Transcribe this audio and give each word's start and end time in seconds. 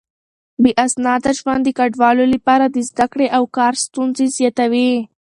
بې 0.61 0.71
اسناده 0.85 1.31
ژوند 1.39 1.61
د 1.65 1.69
کډوالو 1.77 2.25
لپاره 2.33 2.65
د 2.67 2.77
زده 2.89 3.05
کړو 3.11 3.25
او 3.37 3.43
کار 3.57 3.73
ستونزې 3.85 4.25
زياتوي. 4.37 4.91